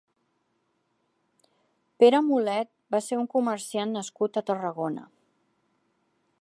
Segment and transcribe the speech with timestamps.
[2.03, 5.07] Pere Mulet va ser un comerciant nascut a Tarragona.